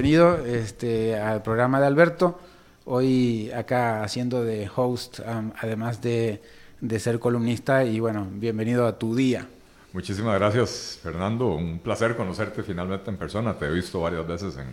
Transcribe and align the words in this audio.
Bienvenido 0.00 0.46
este, 0.46 1.18
al 1.18 1.42
programa 1.42 1.80
de 1.80 1.86
Alberto. 1.88 2.38
Hoy 2.84 3.50
acá 3.50 4.04
haciendo 4.04 4.44
de 4.44 4.70
host, 4.76 5.18
además 5.60 6.00
de, 6.00 6.40
ser 7.00 7.18
columnista. 7.18 7.82
Y 7.82 7.98
bueno, 7.98 8.24
bienvenido 8.30 8.86
a 8.86 8.96
tu 8.96 9.16
día. 9.16 9.48
Muchísimas 9.92 10.38
gracias, 10.38 11.00
Fernando. 11.02 11.48
Un 11.48 11.80
placer 11.80 12.14
conocerte 12.14 12.62
finalmente 12.62 13.10
en 13.10 13.16
persona. 13.16 13.58
Te 13.58 13.66
he 13.66 13.72
visto 13.72 14.00
varias 14.00 14.24
veces 14.24 14.56
en, 14.56 14.68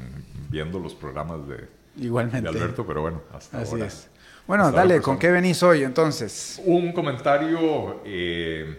viendo 0.48 0.78
los 0.78 0.94
programas 0.94 1.40
de, 1.48 1.70
Igualmente. 2.06 2.48
Alberto, 2.48 2.86
pero 2.86 3.02
bueno, 3.02 3.24
hasta 3.34 3.62
Así 3.62 3.72
ahora. 3.72 3.86
es. 3.88 4.08
Bueno, 4.46 4.72
dale, 4.72 5.02
¿con 5.02 5.18
qué 5.18 5.32
venís 5.32 5.64
hoy 5.64 5.82
entonces? 5.82 6.62
Un 6.66 6.94
comentario 6.94 8.02
eh, 8.06 8.78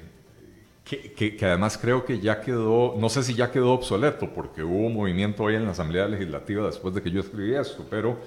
que, 0.86 1.36
además 1.42 1.76
creo 1.78 2.04
que 2.04 2.20
ya 2.20 2.40
quedó, 2.40 2.94
no 2.96 3.08
sé 3.08 3.24
si 3.24 3.34
ya 3.34 3.50
quedó 3.50 3.72
obsoleto, 3.72 4.30
porque 4.32 4.62
hubo 4.62 4.88
movimiento 4.88 5.42
hoy 5.42 5.56
en 5.56 5.64
la 5.64 5.72
Asamblea 5.72 6.06
Legislativa 6.06 6.64
después 6.64 6.94
de 6.94 7.02
que 7.02 7.10
yo 7.10 7.20
escribí 7.20 7.56
esto, 7.56 7.84
pero 7.90 8.20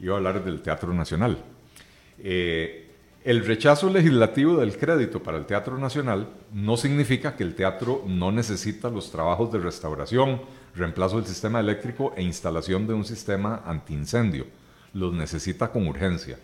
iba 0.00 0.14
a 0.14 0.18
hablar 0.18 0.44
del 0.44 0.62
Teatro 0.62 0.94
Nacional. 0.94 1.36
Eh, 2.22 2.90
el 3.24 3.44
rechazo 3.44 3.90
legislativo 3.90 4.56
del 4.56 4.78
crédito 4.78 5.20
para 5.20 5.36
el 5.36 5.46
Teatro 5.46 5.78
Nacional 5.78 6.28
no 6.52 6.76
significa 6.76 7.34
que 7.34 7.42
el 7.42 7.56
teatro 7.56 8.04
no 8.06 8.30
necesita 8.30 8.88
los 8.88 9.10
trabajos 9.10 9.50
de 9.50 9.58
restauración, 9.58 10.40
reemplazo 10.76 11.16
del 11.16 11.26
sistema 11.26 11.58
eléctrico 11.58 12.14
e 12.16 12.22
instalación 12.22 12.86
de 12.86 12.94
un 12.94 13.04
sistema 13.04 13.62
antiincendio. 13.66 14.46
Los 14.92 15.12
necesita 15.12 15.72
con 15.72 15.88
urgencia. 15.88 16.38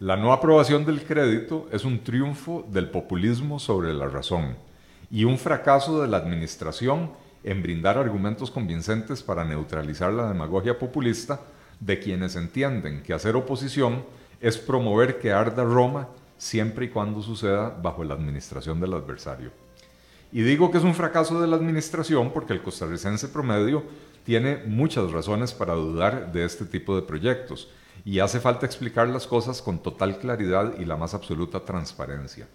La 0.00 0.16
no 0.16 0.32
aprobación 0.32 0.84
del 0.84 1.04
crédito 1.04 1.68
es 1.70 1.84
un 1.84 2.00
triunfo 2.00 2.66
del 2.72 2.90
populismo 2.90 3.60
sobre 3.60 3.94
la 3.94 4.08
razón 4.08 4.65
y 5.10 5.24
un 5.24 5.38
fracaso 5.38 6.02
de 6.02 6.08
la 6.08 6.16
administración 6.16 7.10
en 7.44 7.62
brindar 7.62 7.96
argumentos 7.96 8.50
convincentes 8.50 9.22
para 9.22 9.44
neutralizar 9.44 10.12
la 10.12 10.28
demagogia 10.28 10.78
populista 10.78 11.40
de 11.80 11.98
quienes 11.98 12.36
entienden 12.36 13.02
que 13.02 13.12
hacer 13.12 13.36
oposición 13.36 14.04
es 14.40 14.58
promover 14.58 15.18
que 15.18 15.32
arda 15.32 15.64
Roma 15.64 16.08
siempre 16.38 16.86
y 16.86 16.88
cuando 16.88 17.22
suceda 17.22 17.70
bajo 17.70 18.04
la 18.04 18.14
administración 18.14 18.80
del 18.80 18.94
adversario. 18.94 19.50
Y 20.32 20.42
digo 20.42 20.70
que 20.70 20.78
es 20.78 20.84
un 20.84 20.94
fracaso 20.94 21.40
de 21.40 21.46
la 21.46 21.56
administración 21.56 22.32
porque 22.32 22.52
el 22.52 22.62
costarricense 22.62 23.28
promedio 23.28 23.84
tiene 24.24 24.64
muchas 24.66 25.12
razones 25.12 25.54
para 25.54 25.74
dudar 25.74 26.32
de 26.32 26.44
este 26.44 26.64
tipo 26.64 26.96
de 26.96 27.02
proyectos 27.02 27.70
y 28.04 28.18
hace 28.18 28.40
falta 28.40 28.66
explicar 28.66 29.08
las 29.08 29.26
cosas 29.26 29.62
con 29.62 29.78
total 29.78 30.18
claridad 30.18 30.74
y 30.78 30.84
la 30.84 30.96
más 30.96 31.14
absoluta 31.14 31.64
transparencia. 31.64 32.48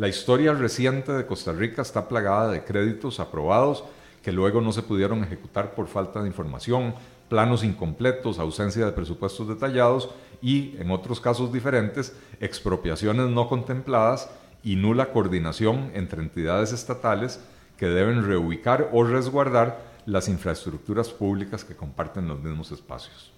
La 0.00 0.08
historia 0.08 0.54
reciente 0.54 1.12
de 1.12 1.26
Costa 1.26 1.52
Rica 1.52 1.82
está 1.82 2.08
plagada 2.08 2.50
de 2.50 2.64
créditos 2.64 3.20
aprobados 3.20 3.84
que 4.22 4.32
luego 4.32 4.62
no 4.62 4.72
se 4.72 4.80
pudieron 4.80 5.22
ejecutar 5.22 5.74
por 5.74 5.88
falta 5.88 6.22
de 6.22 6.26
información, 6.26 6.94
planos 7.28 7.62
incompletos, 7.62 8.38
ausencia 8.38 8.86
de 8.86 8.92
presupuestos 8.92 9.46
detallados 9.46 10.08
y, 10.40 10.74
en 10.78 10.90
otros 10.90 11.20
casos 11.20 11.52
diferentes, 11.52 12.16
expropiaciones 12.40 13.28
no 13.28 13.46
contempladas 13.46 14.30
y 14.64 14.76
nula 14.76 15.12
coordinación 15.12 15.90
entre 15.92 16.22
entidades 16.22 16.72
estatales 16.72 17.38
que 17.76 17.84
deben 17.84 18.24
reubicar 18.24 18.88
o 18.94 19.04
resguardar 19.04 19.82
las 20.06 20.30
infraestructuras 20.30 21.10
públicas 21.10 21.62
que 21.62 21.76
comparten 21.76 22.26
los 22.26 22.40
mismos 22.40 22.72
espacios. 22.72 23.34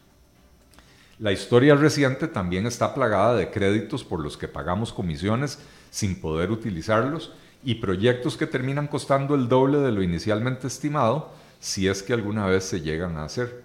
La 1.18 1.30
historia 1.32 1.74
reciente 1.74 2.26
también 2.26 2.66
está 2.66 2.94
plagada 2.94 3.34
de 3.34 3.50
créditos 3.50 4.02
por 4.02 4.20
los 4.20 4.36
que 4.36 4.48
pagamos 4.48 4.92
comisiones 4.92 5.58
sin 5.90 6.20
poder 6.20 6.50
utilizarlos 6.50 7.32
y 7.62 7.76
proyectos 7.76 8.36
que 8.36 8.46
terminan 8.46 8.88
costando 8.88 9.34
el 9.34 9.48
doble 9.48 9.78
de 9.78 9.92
lo 9.92 10.02
inicialmente 10.02 10.66
estimado 10.66 11.30
si 11.60 11.86
es 11.86 12.02
que 12.02 12.12
alguna 12.12 12.46
vez 12.46 12.64
se 12.64 12.80
llegan 12.80 13.16
a 13.16 13.24
hacer. 13.24 13.62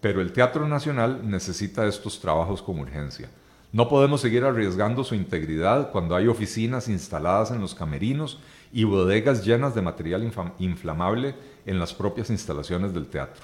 Pero 0.00 0.20
el 0.20 0.32
Teatro 0.32 0.68
Nacional 0.68 1.20
necesita 1.28 1.86
estos 1.86 2.20
trabajos 2.20 2.60
con 2.60 2.78
urgencia. 2.78 3.30
No 3.72 3.88
podemos 3.88 4.20
seguir 4.20 4.44
arriesgando 4.44 5.04
su 5.04 5.14
integridad 5.14 5.90
cuando 5.90 6.16
hay 6.16 6.26
oficinas 6.26 6.88
instaladas 6.88 7.50
en 7.50 7.60
los 7.60 7.74
camerinos 7.74 8.38
y 8.72 8.84
bodegas 8.84 9.44
llenas 9.44 9.74
de 9.74 9.82
material 9.82 10.30
inflamable 10.58 11.34
en 11.66 11.78
las 11.78 11.94
propias 11.94 12.30
instalaciones 12.30 12.94
del 12.94 13.06
teatro. 13.06 13.42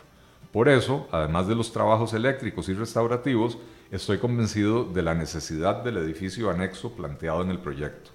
Por 0.55 0.69
eso, 0.69 1.09
además 1.11 1.49
de 1.49 1.57
los 1.57 1.73
trabajos 1.73 2.15
eléctricos 2.15 2.69
y 2.69 2.75
restaurativos, 2.75 3.59
estoy 3.91 4.19
convencido 4.19 4.85
de 4.85 5.03
la 5.03 5.13
necesidad 5.13 5.83
del 5.83 5.97
edificio 5.97 6.49
anexo 6.49 6.93
planteado 6.93 7.43
en 7.43 7.51
el 7.51 7.59
proyecto. 7.59 8.13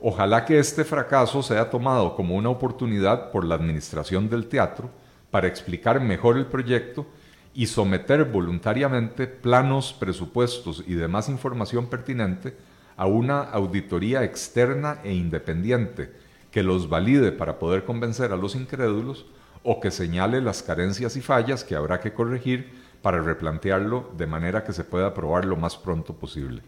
Ojalá 0.00 0.46
que 0.46 0.58
este 0.58 0.82
fracaso 0.82 1.42
sea 1.42 1.68
tomado 1.68 2.16
como 2.16 2.36
una 2.36 2.48
oportunidad 2.48 3.30
por 3.30 3.44
la 3.44 3.54
administración 3.54 4.30
del 4.30 4.46
teatro 4.46 4.88
para 5.30 5.46
explicar 5.46 6.00
mejor 6.00 6.38
el 6.38 6.46
proyecto 6.46 7.04
y 7.52 7.66
someter 7.66 8.24
voluntariamente 8.24 9.26
planos, 9.26 9.92
presupuestos 9.92 10.82
y 10.86 10.94
demás 10.94 11.28
información 11.28 11.86
pertinente 11.86 12.56
a 12.96 13.04
una 13.04 13.42
auditoría 13.42 14.24
externa 14.24 15.00
e 15.04 15.12
independiente 15.12 16.14
que 16.50 16.62
los 16.62 16.88
valide 16.88 17.30
para 17.30 17.58
poder 17.58 17.84
convencer 17.84 18.32
a 18.32 18.38
los 18.38 18.54
incrédulos 18.54 19.26
o 19.64 19.80
que 19.80 19.90
señale 19.90 20.40
las 20.40 20.62
carencias 20.62 21.16
y 21.16 21.20
fallas 21.20 21.64
que 21.64 21.76
habrá 21.76 22.00
que 22.00 22.12
corregir 22.12 22.70
para 23.02 23.20
replantearlo 23.20 24.12
de 24.16 24.26
manera 24.26 24.64
que 24.64 24.72
se 24.72 24.84
pueda 24.84 25.08
aprobar 25.08 25.44
lo 25.44 25.56
más 25.56 25.76
pronto 25.76 26.14
posible. 26.14 26.62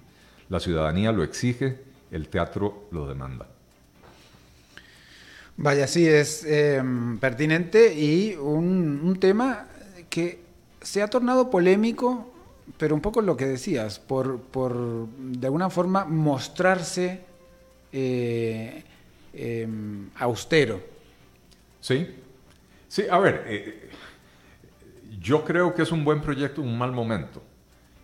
La 0.49 0.61
ciudadanía 0.61 1.13
lo 1.13 1.23
exige, 1.23 1.79
el 2.11 2.29
teatro 2.29 2.89
lo 2.91 3.07
demanda. 3.07 3.47
Vaya, 5.57 5.87
sí, 5.87 6.07
es 6.07 6.45
em, 6.45 7.19
pertinente 7.19 7.95
y 7.95 8.35
un, 8.35 9.17
tema 9.21 9.69
que 10.11 10.41
se 10.83 11.01
ha 11.01 11.09
tornado 11.09 11.49
polémico, 11.49 12.33
pero 12.77 12.95
un 12.95 13.01
poco 13.01 13.23
lo 13.23 13.37
que 13.37 13.47
decías, 13.47 14.01
por, 14.01 14.41
por 14.41 15.09
de 15.09 15.47
alguna 15.47 15.71
forma 15.71 16.05
mostrarse 16.05 17.21
eh, 17.93 18.83
em, 19.33 20.11
austero. 20.17 20.83
Sí, 21.81 22.09
sí, 22.89 23.05
a 23.11 23.19
ver, 23.19 23.45
eh, 23.47 23.91
yo 25.21 25.45
creo 25.45 25.75
que 25.75 25.83
es 25.83 25.93
un 25.93 26.05
buen 26.05 26.21
proyecto 26.21 26.63
en 26.63 26.69
un 26.69 26.79
mal 26.79 26.93
momento. 26.93 27.43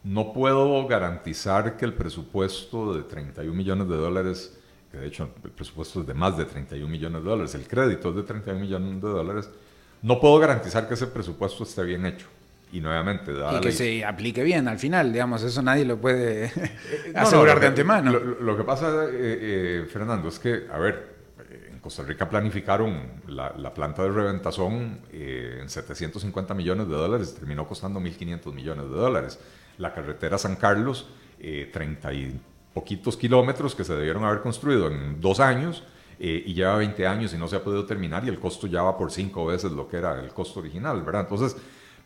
No 0.03 0.33
puedo 0.33 0.87
garantizar 0.87 1.77
que 1.77 1.85
el 1.85 1.93
presupuesto 1.93 2.95
de 2.95 3.03
31 3.03 3.55
millones 3.55 3.89
de 3.89 3.97
dólares, 3.97 4.59
que 4.91 4.99
de 4.99 5.07
hecho 5.07 5.31
el 5.45 5.51
presupuesto 5.51 6.01
es 6.01 6.07
de 6.07 6.15
más 6.15 6.39
de 6.39 6.47
31 6.47 6.89
millones 6.89 7.23
de 7.23 7.29
dólares, 7.29 7.55
el 7.55 7.69
crédito 7.69 8.11
es 8.11 8.17
de 8.17 8.23
31 8.23 8.61
millones 8.61 9.03
de 9.03 9.09
dólares, 9.09 9.51
no 10.03 10.19
puedo 10.19 10.39
garantizar 10.39 10.89
que 10.89 10.95
ese 10.95 11.07
presupuesto 11.09 11.65
esté 11.65 11.85
bien 11.85 12.07
hecho. 12.07 12.27
Y 12.73 12.81
nuevamente, 12.81 13.33
Y 13.33 13.61
que 13.61 13.73
se 13.73 14.05
aplique 14.05 14.45
bien 14.45 14.69
al 14.69 14.79
final, 14.79 15.13
digamos, 15.13 15.43
eso 15.43 15.61
nadie 15.61 15.85
lo 15.85 16.01
puede 16.01 16.53
asegurar 17.17 17.59
de 17.59 17.67
antemano. 17.67 18.13
Lo, 18.13 18.57
que 18.57 18.63
pasa, 18.63 19.07
eh, 19.07 19.11
eh, 19.13 19.87
Fernando, 19.93 20.29
es 20.29 20.39
que, 20.39 20.67
a 20.73 20.79
ver, 20.79 21.20
Costa 21.81 22.03
Rica 22.03 22.29
planificaron 22.29 23.23
la, 23.27 23.75
planta 23.75 24.03
de 24.03 24.11
reventazón 24.11 25.01
eh, 25.13 25.59
en 25.63 25.69
750 25.69 26.55
millones 26.55 26.89
de 26.89 26.95
dólares, 26.95 27.35
terminó 27.35 27.67
costando 27.67 28.01
1.500 28.01 28.53
millones 28.53 28.85
de 28.91 28.97
dólares. 28.97 29.41
La 29.79 29.95
carretera 29.95 30.37
San 30.37 30.57
Carlos, 30.57 31.09
30 31.39 32.13
eh, 32.13 32.15
y 32.15 32.41
poquitos 32.75 33.17
kilómetros 33.17 33.75
que 33.75 33.85
se 33.85 33.95
debieron 33.95 34.25
haber 34.25 34.41
construido 34.41 34.89
en 34.89 35.21
dos 35.21 35.41
años 35.41 35.83
eh, 36.19 36.43
y 36.47 36.55
lleva 36.55 36.77
20 36.77 37.07
años 37.07 37.33
y 37.33 37.39
no 37.39 37.49
se 37.49 37.57
ha 37.57 37.65
podido 37.65 37.87
terminar 37.87 38.25
y 38.25 38.29
el 38.29 38.39
costo 38.39 38.67
ya 38.67 38.83
va 38.83 38.97
por 38.97 39.11
cinco 39.11 39.47
veces 39.47 39.73
lo 39.73 39.89
que 39.89 39.97
era 39.97 40.21
el 40.21 40.29
costo 40.35 40.61
original, 40.61 41.03
¿verdad? 41.03 41.23
Entonces, 41.23 41.57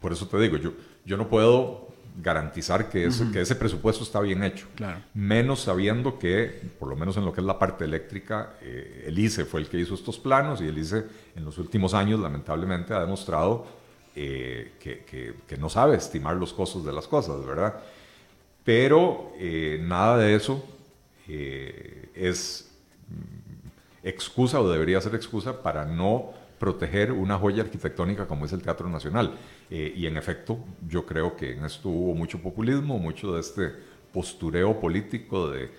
por 0.00 0.12
eso 0.12 0.28
te 0.28 0.38
digo, 0.38 0.56
yo, 0.56 0.72
yo 1.04 1.16
no 1.16 1.28
puedo 1.28 1.88
garantizar 2.16 2.88
que, 2.88 3.08
que 3.32 3.40
ese 3.40 3.56
presupuesto 3.56 4.04
está 4.04 4.20
bien 4.20 4.42
hecho. 4.44 4.66
Menos 5.14 5.62
sabiendo 5.62 6.18
que, 6.18 6.62
por 6.78 6.88
lo 6.88 6.96
menos 6.96 7.16
en 7.16 7.24
lo 7.24 7.32
que 7.32 7.40
es 7.40 7.46
la 7.46 7.58
parte 7.58 7.84
eléctrica, 7.84 8.54
eh, 8.62 9.04
el 9.06 9.18
ICE 9.18 9.44
fue 9.44 9.60
el 9.60 9.68
que 9.68 9.78
hizo 9.78 9.94
estos 9.94 10.18
planos 10.18 10.60
y 10.60 10.68
el 10.68 10.78
ICE 10.78 11.04
en 11.34 11.44
los 11.44 11.58
últimos 11.58 11.92
años 11.94 12.20
lamentablemente 12.20 12.94
ha 12.94 13.00
demostrado 13.00 13.66
eh, 14.14 14.74
que, 14.78 15.56
no 15.58 15.68
sabe 15.68 15.96
estimar 15.96 16.36
los 16.36 16.52
costos 16.52 16.84
de 16.84 16.92
las 16.92 17.08
cosas, 17.08 17.44
¿verdad? 17.44 17.80
Pero 18.62 19.32
eh, 19.38 19.80
nada 19.82 20.18
de 20.18 20.34
eso 20.34 20.64
es 21.26 22.70
mm, 23.08 24.06
excusa 24.06 24.60
o 24.60 24.68
debería 24.68 25.00
ser 25.00 25.14
excusa 25.14 25.62
para 25.62 25.84
no 25.84 26.32
proteger 26.58 27.12
una 27.12 27.38
joya 27.38 27.62
arquitectónica 27.62 28.26
como 28.26 28.46
es 28.46 28.52
el 28.52 28.62
Teatro 28.62 28.88
Nacional. 28.88 29.32
Eh, 29.70 29.92
y 29.96 30.06
en 30.06 30.16
efecto, 30.16 30.58
yo 30.88 31.06
creo 31.06 31.36
que 31.36 31.52
en 31.52 31.64
esto 31.64 31.88
hubo 31.88 32.14
mucho 32.14 32.40
populismo, 32.40 32.98
mucho 32.98 33.34
de 33.34 33.40
este 33.40 33.72
postureo 34.12 34.78
político 34.78 35.50
de 35.50 35.70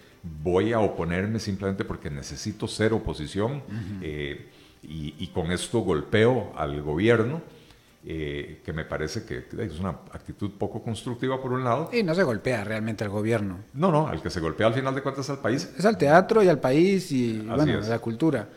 voy 0.44 0.74
a 0.74 0.80
oponerme 0.80 1.40
simplemente 1.40 1.86
porque 1.86 2.10
necesito 2.10 2.68
ser 2.68 2.94
oposición 2.94 3.64
eh, 4.02 4.50
y, 4.82 5.28
con 5.28 5.52
esto 5.52 5.80
golpeo 5.80 6.54
al 6.56 6.82
gobierno. 6.82 7.42
Eh, 8.08 8.62
que 8.64 8.72
me 8.72 8.86
parece 8.86 9.26
que 9.26 9.46
es 9.64 9.80
una 9.80 9.90
actitud 10.12 10.52
poco 10.60 10.84
constructiva 10.84 11.42
por 11.42 11.54
un 11.54 11.64
lado. 11.64 11.90
Y 11.92 12.04
no 12.04 12.14
se 12.14 12.22
golpea 12.22 12.64
realmente 12.64 13.04
al 13.04 13.10
gobierno. 13.10 13.58
No, 13.74 13.92
no, 13.92 14.08
al 14.08 14.22
que 14.22 14.30
se 14.30 14.40
golpea 14.40 14.68
al 14.68 14.76
final 14.76 14.94
de 14.94 15.02
cuentas 15.02 15.26
es 15.26 15.32
al 15.32 15.40
país. 15.40 15.74
Es 15.76 15.86
al 15.86 15.98
teatro 15.98 16.44
y 16.44 16.48
al 16.48 16.60
país 16.60 17.12
y 17.12 17.40
bueno, 17.40 17.80
a 17.80 17.88
la 17.88 17.98
cultura. 17.98 18.48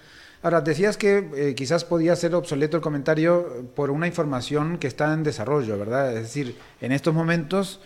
Ahora, 0.42 0.60
decías 0.60 0.96
que 0.96 1.28
eh, 1.34 1.54
quizás 1.54 1.84
podía 1.84 2.14
ser 2.14 2.34
obsoleto 2.34 2.76
el 2.76 2.82
comentario 2.82 3.66
por 3.74 3.90
una 3.90 4.06
información 4.06 4.78
que 4.78 4.86
está 4.86 5.12
en 5.12 5.22
desarrollo, 5.22 5.78
¿verdad? 5.78 6.12
Es 6.16 6.22
decir, 6.22 6.56
en 6.80 6.92
estos 6.92 7.12
momentos 7.12 7.80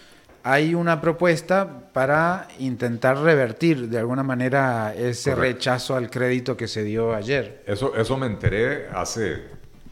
hay 0.45 0.75
una 0.75 1.01
propuesta 1.01 1.91
para 1.93 2.49
intentar 2.59 3.19
revertir 3.19 3.89
de 3.89 3.99
alguna 3.99 4.23
manera 4.23 4.93
ese 4.95 5.35
rechazo 5.35 5.95
al 5.97 6.11
crédito 6.11 6.57
que 6.57 6.69
se 6.69 6.83
dio 6.83 7.15
ayer. 7.15 7.63
Eso, 7.67 7.95
eso 7.95 8.17
me 8.17 8.27
enteré 8.27 8.89
hace 8.89 9.43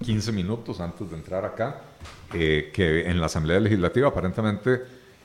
15 0.04 0.32
minutos 0.32 0.80
antes 0.80 1.08
de 1.10 1.16
entrar 1.16 1.44
acá, 1.44 1.80
eh, 2.34 2.70
que 2.72 3.08
en 3.08 3.20
la 3.20 3.26
Asamblea 3.26 3.60
Legislativa 3.60 4.08
aparentemente 4.08 4.72
eh, 4.72 4.78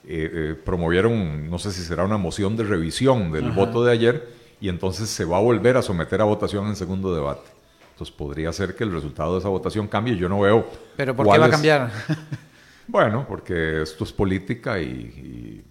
eh, 0.08 0.56
promovieron, 0.64 1.50
no 1.50 1.58
sé 1.58 1.72
si 1.72 1.82
será 1.82 2.04
una 2.04 2.18
moción 2.18 2.56
de 2.56 2.64
revisión 2.64 3.32
del 3.32 3.52
voto 3.52 3.84
de 3.84 3.92
ayer, 3.92 4.28
y 4.60 4.70
entonces 4.70 5.10
se 5.10 5.26
va 5.26 5.38
a 5.38 5.42
volver 5.42 5.78
a 5.78 5.82
someter 5.82 6.22
a 6.22 6.24
votación 6.24 6.68
en 6.68 6.76
segundo 6.76 7.14
debate. 7.14 7.50
Entonces 7.92 8.14
podría 8.14 8.52
ser 8.52 8.76
que 8.76 8.84
el 8.84 8.92
resultado 8.92 9.34
de 9.34 9.40
esa 9.40 9.50
votación 9.50 9.88
cambie. 9.88 10.18
Yo 10.18 10.28
no 10.28 10.42
veo. 10.42 10.68
¿Pero 10.98 11.16
por 11.16 11.32
qué 11.32 11.38
va 11.38 11.46
a 11.46 11.50
cambiar? 11.50 11.92
Bueno, 12.88 13.26
porque 13.28 13.82
esto 13.82 14.04
es 14.04 14.14
política 14.14 14.80
y, 14.80 15.64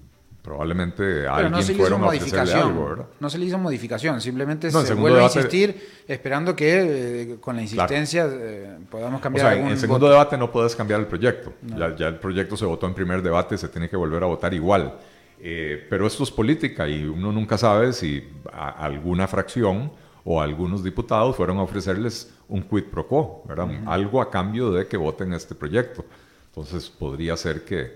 probablemente 0.43 1.27
alguien 1.27 1.53
no 1.53 1.63
se 1.63 1.75
fueron 1.75 2.05
a 2.05 2.09
algo, 2.09 2.89
¿verdad? 2.89 3.07
No 3.19 3.31
se 3.31 3.39
le 3.39 3.47
hizo 3.47 3.57
modificación, 3.57 4.21
simplemente 4.21 4.71
se 4.71 4.93
vuelve 4.93 5.21
a 5.21 5.23
insistir 5.23 6.03
esperando 6.07 6.55
que 6.55 7.23
eh, 7.23 7.37
con 7.41 7.57
la 7.57 7.63
insistencia 7.63 8.29
eh, 8.31 8.77
podamos 8.91 9.23
cambiar. 9.23 9.47
O 9.47 9.49
sea, 9.49 9.71
en 9.71 9.79
segundo 9.79 10.07
debate 10.07 10.37
no 10.37 10.53
puedes 10.53 10.77
cambiar 10.77 11.01
el 11.01 11.07
proyecto. 11.07 11.55
Ya, 11.63 12.09
el 12.09 12.17
proyecto 12.17 12.59
se 12.59 12.67
votó 12.67 12.87
en 12.87 12.95
primer 12.95 13.23
debate, 13.23 13.57
se 13.57 13.69
tiene 13.69 13.89
que 13.89 13.97
volver 13.97 14.23
a 14.23 14.27
votar 14.27 14.53
igual. 14.53 14.99
Eh, 15.46 15.87
pero 15.91 16.06
esto 16.06 16.23
es 16.23 16.31
política 16.31 16.88
y 16.88 17.05
uno 17.05 17.31
nunca 17.31 17.58
sabe 17.58 17.93
si 17.93 18.26
alguna 18.50 19.29
fracción 19.29 19.93
o 20.25 20.41
algunos 20.41 20.82
diputados 20.82 21.37
fueron 21.37 21.58
a 21.58 21.62
ofrecerles 21.64 22.32
un 22.49 22.62
quid 22.62 22.85
pro 22.85 23.06
quo, 23.06 23.44
¿verdad? 23.46 23.69
Algo 23.85 24.23
a 24.23 24.31
cambio 24.31 24.70
de 24.70 24.87
que 24.87 24.96
voten 24.96 25.35
este 25.35 25.55
proyecto. 25.55 26.02
Entonces 26.46 26.88
podría 26.88 27.37
ser 27.37 27.62
que, 27.67 27.93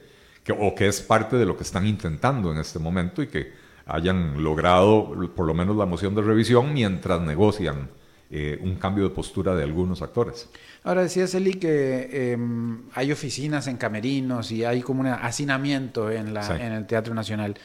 o 0.61 0.75
que 0.75 0.89
es 0.89 1.01
parte 1.01 1.37
de 1.37 1.47
lo 1.47 1.57
que 1.57 1.63
están 1.63 1.87
intentando 1.87 2.53
en 2.53 2.59
este 2.59 2.79
momento 2.79 3.23
y 3.23 3.29
que 3.29 3.51
hayan 3.87 4.45
logrado 4.45 5.15
por 5.35 5.47
lo 5.47 5.55
menos 5.55 5.75
la 5.75 5.87
moción 5.87 6.15
de 6.15 6.21
revisión 6.21 6.75
mientras 6.75 7.19
negocian 7.23 7.89
eh, 8.31 8.59
un 8.63 8.77
cambio 8.77 9.05
de 9.05 9.11
postura 9.11 9.55
de 9.55 9.63
algunos 9.63 10.03
actores. 10.03 10.49
Ahora 10.85 11.03
decía 11.03 11.27
Celi 11.27 11.55
que 11.55 12.33
em, 12.33 12.83
hay 12.95 13.11
oficinas 13.13 13.67
en 13.67 13.77
camerinos 13.77 14.51
y 14.53 14.65
hay 14.65 14.83
como 14.83 15.01
un 15.01 15.07
hacinamiento 15.07 16.11
en, 16.11 16.35
la, 16.35 16.57
en 16.57 16.73
el 16.73 16.87
Teatro 16.87 17.15
Nacional. 17.15 17.57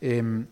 Em, 0.00 0.46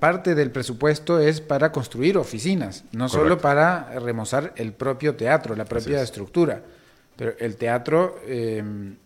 parte 0.00 0.34
del 0.34 0.50
presupuesto 0.50 1.20
es 1.20 1.40
para 1.40 1.70
construir 1.70 2.18
oficinas, 2.18 2.84
no 2.92 3.08
solo 3.08 3.38
para 3.38 3.98
remozar 4.00 4.52
el 4.56 4.72
propio 4.72 5.14
teatro, 5.14 5.54
la 5.54 5.64
propia 5.64 6.02
estructura. 6.02 6.62
Pero 7.16 7.34
el 7.38 7.56
teatro 7.56 8.18
eh, 8.26 8.64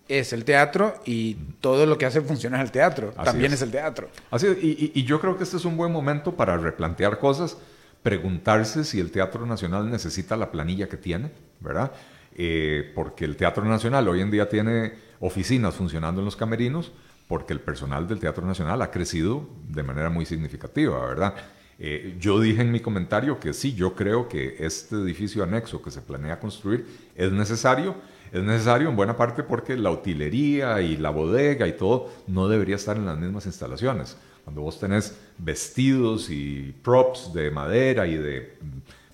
es 0.08 0.32
el 0.32 0.44
teatro 0.44 0.94
y 1.04 1.34
todo 1.60 1.84
lo 1.84 1.98
que 1.98 2.06
hace 2.06 2.20
funcionar 2.20 2.60
el 2.60 2.70
teatro 2.70 3.10
también 3.24 3.52
es. 3.52 3.60
el 3.60 3.72
teatro. 3.72 4.08
Así 4.30 4.46
Y, 4.94 5.02
yo 5.02 5.20
creo 5.20 5.36
que 5.36 5.42
este 5.42 5.56
es 5.56 5.64
un 5.64 5.76
buen 5.76 5.90
momento 5.90 6.32
para 6.32 6.56
replantear 6.56 7.18
cosas, 7.18 7.56
preguntarse 8.04 8.84
si 8.84 9.00
el 9.00 9.10
Teatro 9.10 9.46
Nacional 9.46 9.90
necesita 9.90 10.36
la 10.36 10.52
planilla 10.52 10.90
que 10.90 10.98
tiene, 10.98 11.32
¿verdad? 11.60 11.90
Eh, 12.36 12.92
porque 12.94 13.24
el 13.24 13.34
Teatro 13.36 13.64
Nacional 13.64 14.06
hoy 14.08 14.20
en 14.20 14.30
día 14.30 14.46
tiene 14.46 14.92
oficinas 15.20 15.74
funcionando 15.74 16.20
en 16.20 16.26
los 16.26 16.36
camerinos, 16.36 16.92
porque 17.26 17.54
el 17.54 17.60
personal 17.60 18.06
del 18.06 18.20
Teatro 18.20 18.46
Nacional 18.46 18.82
ha 18.82 18.90
crecido 18.90 19.48
de 19.70 19.82
manera 19.82 20.10
muy 20.10 20.26
significativa, 20.26 21.00
¿verdad? 21.06 21.34
Eh, 21.78 22.16
yo 22.20 22.40
dije 22.40 22.62
en 22.62 22.70
mi 22.70 22.80
comentario 22.80 23.40
que 23.40 23.52
sí, 23.52 23.74
yo 23.74 23.94
creo 23.94 24.28
que 24.28 24.56
este 24.60 24.96
edificio 24.96 25.42
anexo 25.42 25.82
que 25.82 25.90
se 25.90 26.00
planea 26.00 26.38
construir 26.38 26.86
es 27.16 27.32
necesario. 27.32 27.96
Es 28.32 28.42
necesario 28.42 28.88
en 28.88 28.96
buena 28.96 29.16
parte 29.16 29.42
porque 29.42 29.76
la 29.76 29.90
utilería 29.90 30.80
y 30.80 30.96
la 30.96 31.10
bodega 31.10 31.68
y 31.68 31.72
todo 31.76 32.10
no 32.26 32.48
debería 32.48 32.76
estar 32.76 32.96
en 32.96 33.06
las 33.06 33.18
mismas 33.18 33.46
instalaciones. 33.46 34.16
Cuando 34.44 34.62
vos 34.62 34.78
tenés 34.78 35.16
vestidos 35.38 36.30
y 36.30 36.74
props 36.82 37.32
de 37.32 37.50
madera 37.50 38.06
y 38.06 38.16
de 38.16 38.58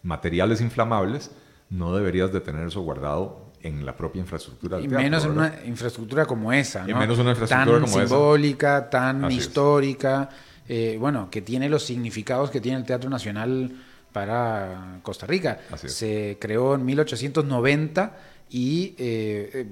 materiales 0.03 0.61
inflamables, 0.61 1.31
no 1.69 1.95
deberías 1.95 2.33
de 2.33 2.41
tener 2.41 2.67
eso 2.67 2.81
guardado 2.81 3.51
en 3.63 3.85
la 3.85 3.95
propia 3.95 4.21
infraestructura 4.21 4.79
del 4.79 4.87
y 4.87 4.89
menos 4.89 5.25
en 5.25 5.33
una 5.33 5.55
infraestructura 5.67 6.25
como 6.25 6.53
esa, 6.53 6.83
¿no? 6.83 6.91
Y 6.91 6.95
menos 6.95 7.19
una 7.19 7.31
infraestructura 7.31 7.79
tan 7.79 7.85
como 7.85 7.99
simbólica, 7.99 8.91
tan 8.91 9.31
histórica. 9.31 10.31
Eh, 10.73 10.99
bueno, 11.01 11.29
que 11.33 11.43
tiene 11.43 11.69
los 11.69 11.85
significados 11.85 12.49
que 12.49 12.61
tiene 12.61 12.79
el 12.79 12.85
Teatro 12.85 13.11
Nacional 13.11 13.73
para 14.13 15.01
Costa 15.03 15.27
Rica. 15.27 15.59
Se 15.85 16.39
creó 16.41 16.77
en 16.77 16.85
1890 16.85 18.17
y 18.51 18.95
eh, 18.99 19.51
eh, 19.55 19.67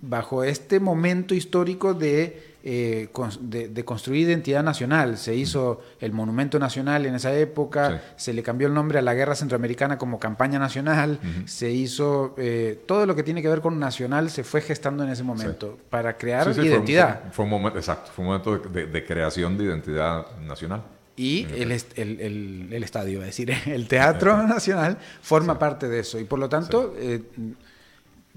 bajo 0.00 0.42
este 0.42 0.80
momento 0.80 1.34
histórico 1.34 1.94
de 1.94 2.52
eh, 2.64 3.08
de, 3.40 3.84
construir 3.84 4.28
identidad 4.28 4.62
nacional. 4.62 5.18
Se 5.18 5.34
hizo 5.34 5.80
el 5.98 6.12
Monumento 6.12 6.60
Nacional 6.60 7.06
en 7.06 7.16
esa 7.16 7.34
época, 7.34 8.00
se 8.14 8.32
le 8.32 8.44
cambió 8.44 8.68
el 8.68 8.74
nombre 8.74 9.00
a 9.00 9.02
la 9.02 9.14
Guerra 9.14 9.34
Centroamericana 9.34 9.98
como 9.98 10.20
Campaña 10.20 10.60
Nacional, 10.60 11.18
se 11.44 11.72
hizo 11.72 12.36
eh, 12.38 12.80
todo 12.86 13.04
lo 13.04 13.16
que 13.16 13.24
tiene 13.24 13.42
que 13.42 13.48
ver 13.48 13.62
con 13.62 13.80
nacional 13.80 14.30
se 14.30 14.44
fue 14.44 14.60
gestando 14.60 15.02
en 15.02 15.10
ese 15.10 15.24
momento 15.24 15.76
para 15.90 16.16
crear 16.16 16.52
identidad. 16.56 17.32
Fue 17.32 17.46
un, 17.46 17.50
momento, 17.50 17.78
exacto, 17.78 18.12
fue 18.14 18.24
un 18.24 18.30
momento 18.30 18.56
de, 18.56 19.04
creación 19.04 19.58
de 19.58 19.64
identidad 19.64 20.26
nacional. 20.42 20.84
Y 21.16 21.48
el, 21.56 21.72
el, 21.72 22.68
el, 22.70 22.82
estadio, 22.84 23.20
es 23.22 23.26
decir, 23.26 23.52
el 23.66 23.88
Teatro 23.88 24.40
Nacional 24.46 24.98
forma 25.20 25.58
parte 25.58 25.88
de 25.88 25.98
eso. 25.98 26.20
Y 26.20 26.24
por 26.24 26.38
lo 26.38 26.48
tanto, 26.48 26.94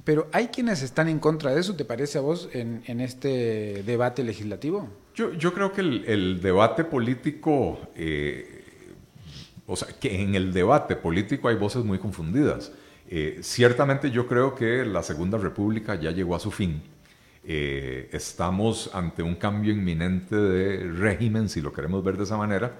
pero 0.03 0.27
¿hay 0.33 0.47
quienes 0.47 0.81
están 0.81 1.07
en 1.07 1.19
contra 1.19 1.53
de 1.53 1.61
eso, 1.61 1.75
te 1.75 1.85
parece 1.85 2.17
a 2.17 2.21
vos, 2.21 2.49
en, 2.53 2.99
este 2.99 3.83
debate 3.83 4.23
legislativo? 4.23 4.89
Yo, 5.15 5.33
yo 5.33 5.53
creo 5.53 5.71
que 5.71 5.81
el, 5.81 6.41
debate 6.41 6.83
político, 6.83 7.79
eh, 7.95 8.63
o 9.65 9.75
sea, 9.75 9.87
que 9.99 10.21
en 10.21 10.35
el 10.35 10.51
debate 10.51 10.95
político 10.95 11.47
hay 11.47 11.55
voces 11.55 11.83
muy 11.83 11.97
confundidas. 11.97 12.71
Eh, 13.07 13.39
ciertamente 13.41 14.11
yo 14.11 14.27
creo 14.27 14.55
que 14.55 14.83
la 14.85 15.03
Segunda 15.03 15.37
República 15.37 15.95
ya 15.95 16.11
llegó 16.11 16.35
a 16.35 16.39
su 16.39 16.51
fin. 16.51 16.81
Eh, 17.47 18.09
estamos 18.11 18.89
ante 18.93 19.23
un 19.23 19.35
cambio 19.35 19.71
inminente 19.71 20.35
de 20.35 20.91
régimen, 20.91 21.47
si 21.47 21.61
lo 21.61 21.71
queremos 21.71 22.03
ver 22.03 22.17
de 22.17 22.23
esa 22.23 22.37
manera. 22.37 22.75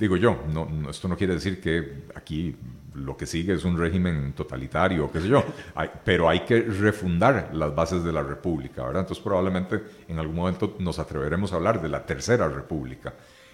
Digo 0.00 0.16
yo, 0.16 0.44
no, 0.52 0.88
esto 0.88 1.06
no 1.08 1.16
quiere 1.16 1.34
decir 1.34 1.60
que 1.60 2.04
aquí 2.14 2.56
lo 2.94 3.16
que 3.16 3.26
sigue 3.26 3.52
es 3.52 3.64
un 3.64 3.78
régimen 3.78 4.32
totalitario, 4.32 5.12
qué 5.12 5.20
sé 5.20 5.28
yo, 5.28 5.44
pero 6.04 6.28
hay 6.28 6.40
que 6.40 6.62
refundar 6.62 7.50
las 7.52 7.74
bases 7.74 8.02
de 8.02 8.10
la 8.10 8.22
república, 8.22 8.82
¿verdad? 8.82 9.02
Entonces 9.02 9.22
probablemente 9.22 9.80
en 10.08 10.18
algún 10.18 10.36
momento 10.36 10.76
nos 10.78 10.98
atreveremos 10.98 11.52
a 11.52 11.56
hablar 11.56 11.82
de 11.82 11.90
la 11.90 12.04
tercera 12.04 12.48
república. 12.48 13.12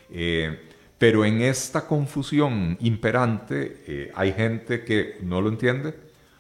Eh, 0.09 0.71
pero 0.99 1.25
en 1.25 1.43
esta 1.43 1.87
confusión 1.87 2.79
imperante 2.81 3.83
eh, 3.87 4.13
hay 4.15 4.33
gente 4.33 4.85
que 4.85 5.19
no 5.23 5.41
lo 5.41 5.49
entiende 5.49 5.95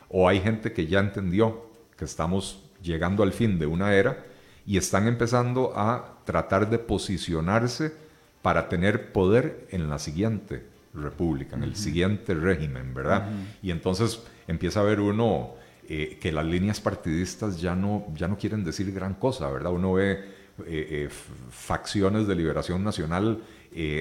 o 0.09 0.29
hay 0.29 0.41
gente 0.41 0.73
que 0.73 0.87
ya 0.87 1.01
entendió 1.01 1.69
que 1.99 2.05
estamos 2.05 2.63
llegando 2.81 3.25
al 3.25 3.33
fin 3.33 3.59
de 3.59 3.67
una 3.67 3.93
era 3.93 4.25
y 4.65 4.79
están 4.79 5.09
empezando 5.09 5.73
a 5.77 6.21
tratar 6.25 6.71
de 6.71 6.79
posicionarse 6.79 8.06
para 8.47 8.69
tener 8.69 9.11
poder 9.11 9.67
en 9.73 9.91
la 9.91 9.99
siguiente 9.99 10.63
república, 10.95 11.57
en 11.57 11.65
el 11.65 11.75
siguiente 11.75 12.33
régimen, 12.33 12.95
¿verdad? 12.95 13.29
Y 13.61 13.73
entonces 13.73 14.23
empieza 14.47 14.79
a 14.79 14.83
ver 14.85 15.01
uno 15.01 15.55
eh, 15.89 16.17
que 16.21 16.31
las 16.31 16.47
líneas 16.47 16.81
partidistas 16.81 17.61
ya 17.61 17.75
no, 17.75 18.07
ya 18.15 18.29
no 18.29 18.39
quieren 18.39 18.63
decir 18.63 18.93
gran 18.93 19.15
cosa, 19.15 19.51
¿verdad? 19.51 19.73
Uno 19.73 19.95
ve 19.95 20.13
eh, 20.13 20.25
eh, 20.65 21.09
facciones 21.51 22.29
de 22.29 22.37
liberación 22.37 22.85
nacional 22.85 23.43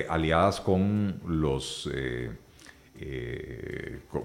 aliadas 0.10 0.62
con 0.62 1.20
los, 1.28 1.90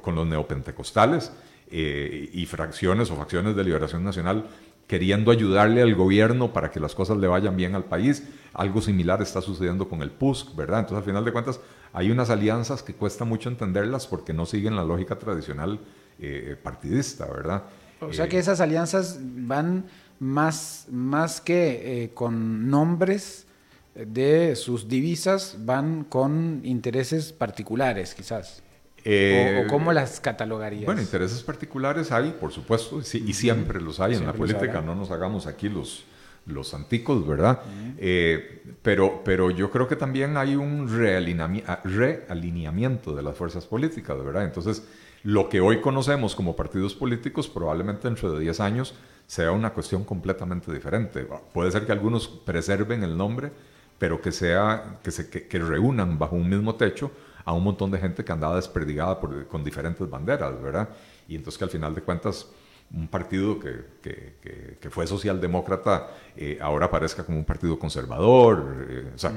con 0.03 0.15
los 0.15 0.27
neopentecostales 0.27 1.33
y 1.71 2.45
fracciones 2.45 3.11
o 3.11 3.17
facciones 3.17 3.57
de 3.57 3.65
liberación 3.65 4.05
nacional 4.05 4.45
queriendo 4.91 5.31
ayudarle 5.31 5.83
al 5.83 5.95
gobierno 5.95 6.53
para 6.53 6.73
que 6.73 6.81
las 6.81 6.97
cosas 6.97 7.17
le 7.19 7.29
vayan 7.29 7.57
bien 7.57 7.77
al 7.77 7.85
país. 7.85 8.25
Algo 8.53 8.83
similar 8.83 9.23
está 9.23 9.41
sucediendo 9.41 9.89
con 9.89 10.03
el 10.03 10.11
PUSC, 10.11 10.57
¿verdad? 10.57 10.81
Entonces, 10.81 10.99
al 10.99 11.05
final 11.05 11.25
de 11.25 11.31
cuentas, 11.31 11.61
hay 11.93 12.11
unas 12.11 12.29
alianzas 12.29 12.83
que 12.83 12.95
cuesta 12.95 13.25
mucho 13.25 13.49
entenderlas 13.49 14.09
porque 14.09 14.33
no 14.33 14.47
siguen 14.47 14.75
la 14.75 14.83
lógica 14.83 15.17
tradicional 15.17 15.79
eh, 16.19 16.57
partidista, 16.61 17.27
¿verdad? 17.27 17.63
O 18.01 18.13
sea 18.13 18.29
que 18.29 18.39
eh, 18.39 18.41
esas 18.41 18.61
alianzas 18.61 19.21
van 19.23 19.85
más, 20.19 20.89
más 20.91 21.41
que 21.41 22.03
eh, 22.03 22.11
con 22.13 22.69
nombres 22.69 23.47
de 23.95 24.57
sus 24.57 24.89
divisas, 24.89 25.57
van 25.61 26.03
con 26.03 26.63
intereses 26.65 27.33
particulares, 27.33 28.13
quizás. 28.13 28.61
O, 29.05 29.67
cómo 29.69 29.93
las 29.93 30.21
catalogarías? 30.21 30.87
Bueno, 30.87 31.01
intereses 31.01 31.43
particulares 31.43 32.13
hay, 32.13 32.37
por 32.39 32.53
supuesto, 32.53 33.01
y 33.01 33.33
siempre 33.33 33.81
los 33.81 34.01
hay 34.01 34.15
en 34.15 34.27
la 34.27 34.33
política, 34.33 34.81
no 34.81 34.95
nos 34.95 35.11
hagamos 35.11 35.47
aquí 35.47 35.69
los, 35.69 36.05
los 36.47 36.75
anticos, 36.75 37.27
¿verdad? 37.27 37.61
Eh, 37.99 38.63
pero, 38.83 39.23
pero 39.25 39.51
yo 39.51 39.71
creo 39.71 39.89
que 39.89 39.97
también 39.97 40.37
hay 40.37 40.57
un 40.57 40.89
realineamiento 40.89 43.15
de 43.15 43.23
las 43.23 43.37
fuerzas 43.37 43.67
políticas, 43.67 44.23
¿verdad? 44.25 44.45
Entonces, 44.45 44.85
lo 45.23 45.49
que 45.49 45.61
hoy 45.61 45.81
conocemos 45.81 46.35
como 46.35 46.57
partidos 46.57 46.95
políticos 46.95 47.49
probablemente 47.49 48.09
dentro 48.09 48.33
de 48.33 48.41
10 48.41 48.61
años 48.61 48.95
sea 49.27 49.53
una 49.53 49.71
cuestión 49.71 50.05
completamente 50.05 50.73
diferente. 50.73 51.27
Puede 51.53 51.71
ser 51.71 51.87
que 51.87 51.93
algunos 51.93 52.27
preserven 52.27 53.05
el 53.05 53.17
nombre, 53.17 53.53
pero 53.99 54.21
que, 54.21 54.33
sea, 54.33 54.99
que, 55.03 55.11
se, 55.11 55.31
que, 55.31 55.59
reúnan 55.59 56.19
bajo 56.19 56.37
un 56.37 56.49
mismo 56.49 56.75
techo 56.75 57.13
a 57.51 57.53
un 57.53 57.65
montón 57.65 57.91
de 57.91 57.99
gente 57.99 58.25
que 58.25 58.33
andaba 58.33 58.55
desperdigada 58.55 59.19
con 59.49 59.65
diferentes 59.65 60.09
banderas, 60.09 60.63
¿verdad? 60.63 60.89
Y 61.27 61.35
entonces 61.35 61.59
que 61.59 61.65
al 61.65 61.71
final 61.71 61.95
de 61.95 62.03
cuentas 62.03 62.47
un 62.93 63.09
partido 63.09 63.59
que, 63.59 64.79
que, 64.81 64.91
fue 64.91 65.07
socialdemócrata 65.07 66.09
eh, 66.37 66.59
ahora 66.61 66.91
parezca 66.91 67.25
como 67.25 67.39
un 67.39 67.45
partido 67.45 67.79
conservador. 67.79 68.87
Eh, 68.89 69.13
o 69.15 69.19
sea, 69.19 69.33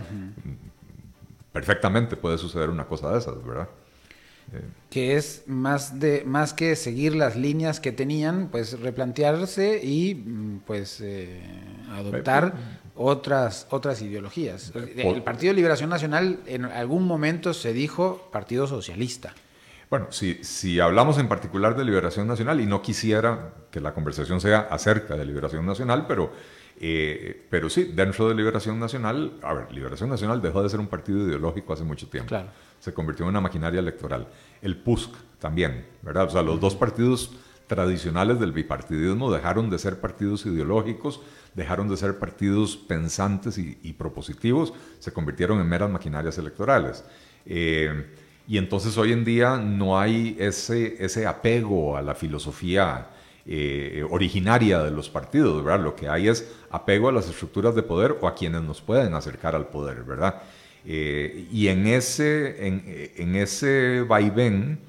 perfectamente 1.52 2.16
puede 2.16 2.38
suceder 2.38 2.70
una 2.70 2.86
cosa 2.86 3.12
de 3.12 3.20
esas, 3.20 3.44
¿verdad? 3.44 3.70
Eh, 4.54 4.62
que 4.92 5.16
es 5.16 5.44
más, 5.48 6.00
de, 6.00 6.24
más 6.26 6.54
que 6.54 6.76
seguir 6.76 7.16
las 7.16 7.36
líneas 7.36 7.80
que 7.80 7.92
tenían, 7.92 8.50
pues 8.52 8.80
replantearse 8.80 9.84
y 9.84 10.16
mm, 10.16 10.62
pues 10.66 11.04
adoptar 11.90 12.54
otras, 12.96 13.68
otras 13.70 14.02
ideologías. 14.02 14.72
El 14.76 15.24
Partido 15.24 15.52
de 15.52 15.56
Liberación 15.56 15.90
Nacional 15.90 16.40
en 16.46 16.66
algún 16.66 17.06
momento 17.06 17.54
se 17.54 17.74
dijo 17.74 18.30
Partido 18.32 18.68
Socialista. 18.68 19.34
Bueno, 19.90 20.08
si, 20.10 20.44
si 20.44 20.80
hablamos 20.80 21.20
en 21.20 21.28
particular 21.28 21.76
de 21.78 21.86
Liberación 21.86 22.28
Nacional, 22.28 22.60
y 22.60 22.66
no 22.66 22.82
quisiera 22.82 23.54
que 23.70 23.80
la 23.80 23.94
conversación 23.94 24.42
sea 24.42 24.62
acerca 24.72 25.16
de 25.16 25.24
Liberación 25.24 25.66
Nacional, 25.66 26.06
pero, 26.08 26.32
eh, 26.80 27.46
pero 27.50 27.70
sí, 27.70 27.92
dentro 27.94 28.28
de 28.28 28.34
Liberación 28.34 28.80
Nacional, 28.80 29.34
a 29.44 29.54
ver, 29.54 29.72
Liberación 29.72 30.10
Nacional 30.10 30.42
dejó 30.42 30.64
de 30.64 30.70
ser 30.70 30.80
un 30.80 30.88
partido 30.88 31.20
ideológico 31.28 31.74
hace 31.74 31.84
mucho 31.84 32.08
tiempo. 32.08 32.36
Se 32.80 32.92
convirtió 32.92 33.26
en 33.26 33.30
una 33.30 33.42
maquinaria 33.42 33.80
electoral. 33.80 34.28
El 34.64 34.78
PUSC 34.78 35.12
también, 35.38 35.86
¿verdad? 36.02 36.26
O 36.26 36.30
sea, 36.32 36.42
los 36.42 36.60
dos 36.60 36.76
partidos 36.76 37.32
tradicionales 37.74 38.40
del 38.40 38.52
bipartidismo 38.52 39.32
dejaron 39.32 39.72
de 39.72 39.80
ser 39.80 40.00
partidos 40.00 40.46
ideológicos, 40.46 41.22
dejaron 41.56 41.90
de 41.90 41.98
ser 41.98 42.20
partidos 42.20 42.78
pensantes 42.78 43.58
y, 43.58 43.94
propositivos, 43.94 44.74
se 45.00 45.12
convirtieron 45.12 45.60
en 45.60 45.68
meras 45.68 45.90
maquinarias 45.90 46.38
electorales. 46.38 47.04
Eh, 47.48 48.06
y 48.48 48.60
entonces 48.60 48.96
hoy 48.98 49.12
en 49.12 49.26
día 49.26 49.58
no 49.58 50.00
hay 50.00 50.38
ese, 50.40 51.26
apego 51.26 51.98
a 51.98 52.04
la 52.04 52.14
filosofía 52.14 53.08
eh, 53.48 54.06
originaria 54.08 54.84
de 54.84 54.92
los 54.92 55.10
partidos, 55.10 55.64
¿verdad? 55.64 55.84
Lo 55.84 55.96
que 55.96 56.08
hay 56.10 56.28
es 56.28 56.54
apego 56.70 57.10
a 57.10 57.12
las 57.12 57.28
estructuras 57.28 57.74
de 57.74 57.82
poder 57.82 58.18
o 58.22 58.28
a 58.28 58.36
quienes 58.36 58.62
nos 58.62 58.82
pueden 58.82 59.16
acercar 59.16 59.56
al 59.56 59.68
poder, 59.68 60.04
¿verdad? 60.04 60.44
Eh, 60.86 61.48
y 61.52 61.70
en 61.70 61.88
ese, 61.88 62.68
en, 62.68 63.36
ese 63.36 64.02
vaivén 64.02 64.80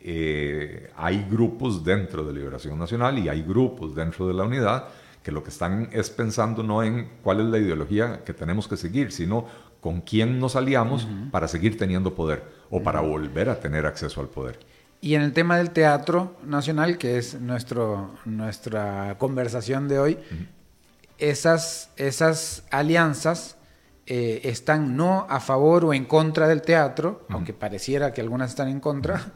eh, 0.00 0.90
hay 0.96 1.26
grupos 1.28 1.84
dentro 1.84 2.24
de 2.24 2.32
Liberación 2.32 2.78
Nacional 2.78 3.18
y 3.18 3.28
hay 3.28 3.42
grupos 3.42 3.94
dentro 3.94 4.28
de 4.28 4.34
la 4.34 4.44
unidad 4.44 4.88
que 5.22 5.32
lo 5.32 5.42
que 5.42 5.50
están 5.50 5.88
es 5.92 6.10
pensando 6.10 6.62
no 6.62 6.82
en 6.82 7.08
cuál 7.22 7.40
es 7.40 7.46
la 7.46 7.58
ideología 7.58 8.22
que 8.24 8.32
tenemos 8.32 8.68
que 8.68 8.76
seguir, 8.76 9.12
sino 9.12 9.46
con 9.80 10.00
quién 10.00 10.38
nos 10.38 10.56
aliamos 10.56 11.06
para 11.30 11.48
seguir 11.48 11.76
teniendo 11.76 12.14
poder 12.14 12.42
o 12.70 12.82
para 12.82 13.00
volver 13.00 13.48
a 13.48 13.60
tener 13.60 13.86
acceso 13.86 14.20
al 14.20 14.28
poder. 14.28 14.58
Y 15.00 15.14
en 15.14 15.22
el 15.22 15.32
tema 15.32 15.58
del 15.58 15.70
teatro 15.70 16.36
nacional, 16.44 16.98
que 16.98 17.18
es 17.18 17.40
nuestro, 17.40 18.14
nuestra 18.24 19.16
conversación 19.18 19.86
de 19.86 19.98
hoy, 19.98 20.18
esas, 21.18 21.90
esas 21.96 22.64
alianzas 22.70 23.56
eh, 24.06 24.40
están 24.44 24.96
no 24.96 25.26
a 25.28 25.40
favor 25.40 25.84
o 25.84 25.92
en 25.94 26.04
contra 26.04 26.48
del 26.48 26.62
teatro, 26.62 27.26
aunque 27.28 27.52
pareciera 27.52 28.12
que 28.12 28.20
algunas 28.20 28.50
están 28.50 28.68
en 28.68 28.80
contra. 28.80 29.32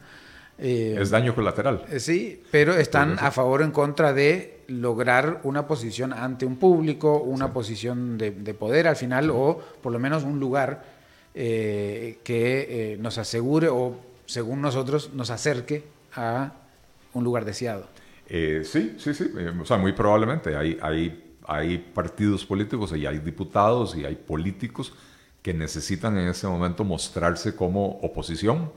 Eh, 0.57 0.97
es 0.99 1.09
daño 1.09 1.33
colateral. 1.33 1.85
Eh, 1.89 1.99
sí, 1.99 2.41
pero 2.51 2.73
están 2.73 3.17
a 3.19 3.31
favor 3.31 3.61
o 3.61 3.63
en 3.63 3.71
contra 3.71 4.13
de 4.13 4.61
lograr 4.67 5.41
una 5.43 5.67
posición 5.67 6.13
ante 6.13 6.45
un 6.45 6.57
público, 6.57 7.17
una 7.19 7.51
posición 7.51 8.17
de, 8.17 8.31
poder 8.53 8.87
al 8.87 8.95
final, 8.95 9.29
o 9.31 9.59
por 9.81 9.91
lo 9.91 9.99
menos 9.99 10.23
un 10.23 10.39
lugar 10.39 10.83
eh, 11.33 12.19
que 12.23 12.97
nos 12.99 13.17
asegure 13.17 13.67
o, 13.67 13.97
según 14.25 14.61
nosotros, 14.61 15.11
nos 15.13 15.31
acerque 15.31 15.83
a 16.15 16.53
un 17.13 17.23
lugar 17.23 17.45
deseado. 17.45 17.87
sí, 18.27 18.95
sí, 18.97 19.13
sí, 19.13 19.31
o 19.59 19.65
sea, 19.65 19.77
muy 19.77 19.93
probablemente 19.93 20.55
hay, 20.55 20.77
hay, 20.81 21.35
hay 21.45 21.77
partidos 21.77 22.45
políticos 22.45 22.93
y 22.95 23.05
hay 23.05 23.19
diputados 23.19 23.95
y 23.95 24.05
hay 24.05 24.15
políticos 24.15 24.93
que 25.41 25.53
necesitan 25.53 26.17
en 26.17 26.29
ese 26.29 26.47
momento 26.47 26.83
mostrarse 26.85 27.55
como 27.55 27.99
oposición 28.01 28.71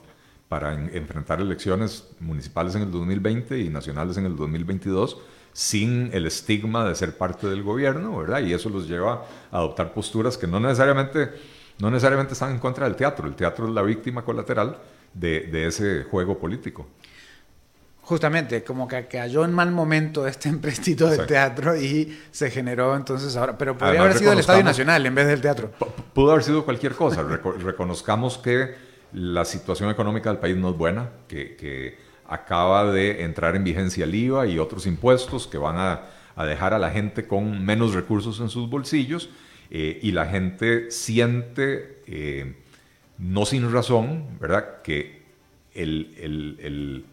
para 0.49 0.75
enfrentar 0.75 1.41
elecciones 1.41 2.09
municipales 2.21 2.75
en 2.77 2.83
el 2.83 2.91
2020 2.91 3.59
y 3.59 3.69
nacionales 3.69 4.17
en 4.17 4.27
el 4.27 4.37
2022 4.37 5.19
sin 5.53 6.11
el 6.13 6.27
estigma 6.27 6.87
de 6.87 6.95
ser 6.95 7.17
parte 7.17 7.47
del 7.49 7.63
gobierno, 7.63 8.19
¿verdad? 8.19 8.41
Y 8.41 8.53
eso 8.53 8.69
los 8.69 8.87
lleva 8.87 9.25
a 9.51 9.57
adoptar 9.57 9.95
posturas 9.95 10.37
que 10.37 10.47
no 10.47 10.61
necesariamente, 10.61 11.31
no 11.79 11.91
necesariamente 11.91 12.35
están 12.35 12.53
en 12.53 12.59
contra 12.59 12.85
del 12.85 12.95
teatro. 12.95 13.27
El 13.27 13.35
teatro 13.35 13.67
es 13.67 13.73
la 13.73 13.81
víctima 13.81 14.23
colateral 14.23 14.77
de, 15.15 15.41
de 15.41 15.67
ese 15.67 16.05
juego 16.05 16.39
político. 16.39 16.87
Justamente, 18.03 18.63
como 18.63 18.87
que 18.87 19.09
cayó 19.09 19.45
en 19.45 19.53
mal 19.53 19.73
momento 19.73 20.27
este 20.29 20.49
emprestito 20.51 21.09
del 21.09 21.27
teatro 21.27 21.75
y 21.75 22.17
se 22.31 22.51
generó 22.51 22.95
entonces 22.95 23.35
ahora. 23.35 23.57
Pero 23.57 23.77
podría 23.79 24.03
haber 24.03 24.19
sido 24.19 24.33
el 24.33 24.39
Estadio 24.39 24.63
Nacional 24.63 25.07
en 25.07 25.15
vez 25.15 25.27
del 25.27 25.41
teatro. 25.41 25.73
Pudo 26.13 26.33
haber 26.33 26.45
sido 26.45 26.65
cualquier 26.65 26.95
cosa. 26.95 27.23
reconozcamos 27.23 28.37
que 28.37 28.86
la 29.13 29.45
situación 29.45 29.91
económica 29.91 30.31
del 30.31 30.39
país 30.39 30.57
no 30.57 30.71
es 30.71 30.77
buena, 30.77 31.11
que, 31.29 32.05
acaba 32.29 32.91
de 32.91 33.23
entrar 33.23 33.55
en 33.55 33.63
vigencia 33.63 34.03
el 34.03 34.13
IVA 34.13 34.49
y 34.49 34.59
otros 34.59 34.85
impuestos 34.87 35.47
que 35.47 35.59
van 35.59 35.77
a, 35.79 36.45
dejar 36.45 36.75
a 36.75 36.79
la 36.79 36.91
gente 36.91 37.27
con 37.27 37.65
menos 37.65 37.95
recursos 37.95 38.41
en 38.41 38.49
sus 38.49 38.69
bolsillos 38.69 39.31
eh, 39.71 40.01
y 40.03 40.11
la 40.11 40.27
gente 40.27 40.91
siente, 40.91 42.03
eh, 42.07 42.57
no 43.17 43.47
sin 43.47 43.73
razón, 43.73 44.39
¿verdad?, 44.41 44.83
que 44.83 45.23
el, 45.73 47.05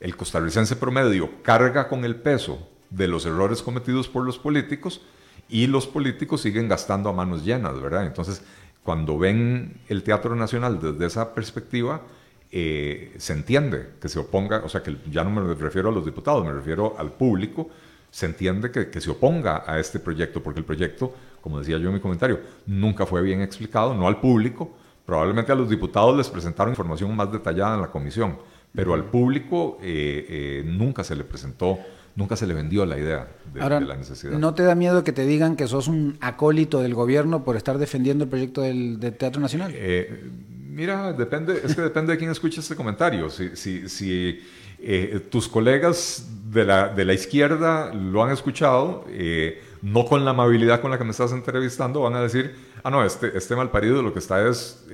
el 0.00 0.16
costarricense 0.16 0.76
promedio 0.76 1.42
carga 1.42 1.88
con 1.88 2.04
el 2.04 2.16
peso 2.16 2.66
de 2.90 3.08
los 3.08 3.26
errores 3.26 3.62
cometidos 3.62 4.08
por 4.08 4.24
los 4.24 4.38
políticos 4.38 5.00
y 5.48 5.66
los 5.66 5.86
políticos 5.86 6.42
siguen 6.42 6.68
gastando 6.68 7.08
a 7.08 7.12
manos 7.12 7.44
llenas, 7.44 7.80
¿verdad? 7.80 8.06
Entonces, 8.06 8.42
cuando 8.82 9.18
ven 9.18 9.80
el 9.88 10.02
Teatro 10.02 10.34
Nacional 10.36 10.80
desde 10.80 11.06
esa 11.06 11.34
perspectiva, 11.34 12.02
eh, 12.50 13.14
se 13.18 13.32
entiende 13.32 13.90
que 14.00 14.08
se 14.08 14.18
oponga, 14.18 14.62
o 14.64 14.68
sea, 14.68 14.82
que 14.82 14.96
ya 15.10 15.22
no 15.22 15.30
me 15.30 15.54
refiero 15.54 15.90
a 15.90 15.92
los 15.92 16.04
diputados, 16.04 16.44
me 16.44 16.52
refiero 16.52 16.96
al 16.98 17.12
público, 17.12 17.68
se 18.10 18.26
entiende 18.26 18.72
que, 18.72 18.90
que, 18.90 19.00
se 19.00 19.10
oponga 19.10 19.62
a 19.66 19.78
este 19.78 20.00
proyecto, 20.00 20.42
porque 20.42 20.58
el 20.58 20.66
proyecto, 20.66 21.14
como 21.40 21.60
decía 21.60 21.78
yo 21.78 21.88
en 21.88 21.94
mi 21.94 22.00
comentario, 22.00 22.40
nunca 22.66 23.06
fue 23.06 23.22
bien 23.22 23.40
explicado, 23.40 23.94
no 23.94 24.08
al 24.08 24.20
público, 24.20 24.74
probablemente 25.06 25.52
a 25.52 25.54
los 25.54 25.68
diputados 25.68 26.16
les 26.16 26.28
presentaron 26.28 26.72
información 26.72 27.14
más 27.14 27.30
detallada 27.30 27.76
en 27.76 27.82
la 27.82 27.90
comisión, 27.90 28.36
pero 28.74 28.94
al 28.94 29.04
público 29.04 29.78
eh, 29.82 30.26
eh, 30.28 30.62
nunca 30.64 31.04
se 31.04 31.16
le 31.16 31.24
presentó 31.24 31.78
nunca 32.16 32.36
se 32.36 32.46
le 32.46 32.54
vendió 32.54 32.84
la 32.86 32.98
idea 32.98 33.28
de, 33.52 33.60
la 33.60 33.96
necesidad. 33.96 34.32
¿No 34.32 34.54
te 34.54 34.62
da 34.62 34.74
miedo 34.74 35.04
que 35.04 35.12
te 35.12 35.26
digan 35.26 35.56
que 35.56 35.66
sos 35.66 35.88
un 35.88 36.16
acólito 36.20 36.80
del 36.80 36.94
gobierno 36.94 37.44
por 37.44 37.56
estar 37.56 37.78
defendiendo 37.78 38.24
el 38.24 38.30
proyecto 38.30 38.62
del, 38.62 38.98
Teatro 39.18 39.40
Nacional? 39.40 39.72
Eh, 39.74 40.28
mira, 40.68 41.12
depende, 41.12 41.60
es 41.64 41.74
que 41.74 41.82
depende 41.82 42.12
de 42.12 42.18
quién 42.18 42.30
escuche 42.30 42.60
este 42.60 42.76
comentario. 42.76 43.30
Si, 43.30 43.56
si, 43.56 43.88
si 43.88 44.40
eh, 44.80 45.26
tus 45.30 45.48
colegas 45.48 46.28
de 46.50 46.64
la, 46.64 46.88
de 46.88 47.04
la, 47.04 47.14
izquierda 47.14 47.92
lo 47.94 48.22
han 48.24 48.32
escuchado, 48.32 49.04
eh, 49.08 49.62
no 49.82 50.04
con 50.04 50.24
la 50.24 50.32
amabilidad 50.32 50.80
con 50.80 50.90
la 50.90 50.98
que 50.98 51.04
me 51.04 51.12
estás 51.12 51.32
entrevistando, 51.32 52.00
van 52.00 52.14
a 52.14 52.22
decir, 52.22 52.54
ah, 52.82 52.90
no, 52.90 53.04
este, 53.04 53.36
este 53.36 53.56
malparido 53.56 54.02
lo 54.02 54.12
que 54.12 54.18
está 54.18 54.46
es 54.48 54.84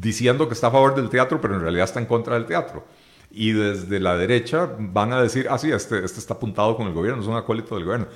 diciendo 0.00 0.48
que 0.48 0.54
está 0.54 0.66
a 0.66 0.70
favor 0.72 0.96
del 0.96 1.08
teatro, 1.08 1.40
pero 1.40 1.54
en 1.54 1.60
realidad 1.60 1.84
está 1.84 2.00
en 2.00 2.06
contra 2.06 2.34
del 2.34 2.44
teatro 2.44 2.84
y 3.34 3.52
desde 3.52 3.98
la 3.98 4.16
derecha 4.16 4.70
van 4.78 5.12
a 5.12 5.20
decir, 5.20 5.48
ah, 5.50 5.58
sí, 5.58 5.70
este, 5.70 6.04
este 6.04 6.20
está 6.20 6.34
apuntado 6.34 6.76
con 6.76 6.86
el 6.86 6.92
gobierno, 6.92 7.20
es 7.20 7.28
un 7.28 7.36
acólito 7.36 7.74
del 7.74 7.84
gobierno. 7.84 8.06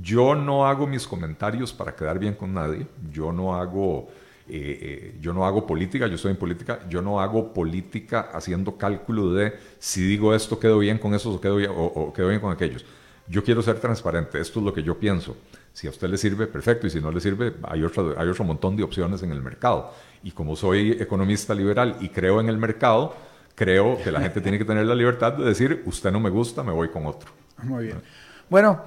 Yo 0.00 0.34
no 0.34 0.66
hago 0.66 0.86
mis 0.86 1.06
comentarios 1.06 1.72
para 1.72 1.94
quedar 1.94 2.18
bien 2.18 2.34
con 2.34 2.52
nadie, 2.52 2.86
yo 3.10 3.32
no 3.32 3.54
hago, 3.54 4.08
eh, 4.46 4.78
eh, 4.82 5.18
yo 5.20 5.32
no 5.32 5.46
hago 5.46 5.66
política, 5.66 6.06
yo 6.06 6.16
estoy 6.16 6.32
en 6.32 6.36
política, 6.36 6.80
yo 6.90 7.00
no 7.00 7.18
hago 7.20 7.54
política 7.54 8.28
haciendo 8.34 8.76
cálculo 8.76 9.32
de 9.32 9.54
si 9.78 10.02
digo 10.02 10.34
esto 10.34 10.58
quedo 10.58 10.78
bien 10.78 10.98
con 10.98 11.14
esos 11.14 11.36
o 11.36 11.40
quedo 11.40 11.56
bien, 11.56 11.70
o, 11.74 12.12
quedo 12.12 12.28
bien 12.28 12.40
con 12.40 12.52
aquellos. 12.52 12.84
Yo 13.28 13.42
quiero 13.42 13.62
ser 13.62 13.80
transparente, 13.80 14.38
esto 14.38 14.60
es 14.60 14.66
lo 14.66 14.74
que 14.74 14.82
yo 14.82 14.98
pienso. 14.98 15.36
Si 15.72 15.86
a 15.86 15.90
usted 15.90 16.08
le 16.08 16.18
sirve, 16.18 16.46
perfecto, 16.46 16.86
y 16.86 16.90
si 16.90 17.00
no 17.00 17.10
le 17.10 17.20
sirve, 17.20 17.54
hay 17.62 17.82
otro, 17.82 18.14
hay 18.18 18.28
otro 18.28 18.44
montón 18.44 18.76
de 18.76 18.82
opciones 18.82 19.22
en 19.22 19.32
el 19.32 19.42
mercado. 19.42 19.92
Y 20.22 20.30
como 20.30 20.54
soy 20.54 20.92
economista 20.92 21.54
liberal 21.54 21.96
y 22.00 22.10
creo 22.10 22.40
en 22.40 22.48
el 22.48 22.58
mercado, 22.58 23.14
creo 23.56 24.00
que 24.00 24.12
la 24.12 24.20
gente 24.20 24.40
tiene 24.40 24.58
que 24.58 24.64
tener 24.64 24.86
la 24.86 24.94
libertad 24.94 25.32
de 25.32 25.44
decir, 25.44 25.82
usted 25.86 26.12
no 26.12 26.20
me 26.20 26.30
gusta, 26.30 26.62
me 26.62 26.70
voy 26.70 26.90
con 26.90 27.06
otro. 27.06 27.30
Muy 27.64 27.86
bien. 27.86 28.00
Bueno, 28.48 28.84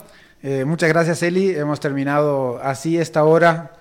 muchas 0.65 0.88
gracias, 0.88 1.21
Eli. 1.23 1.49
Hemos 1.49 1.81
terminado 1.81 2.61
así 2.63 2.97
esta 2.97 3.25
hora 3.25 3.73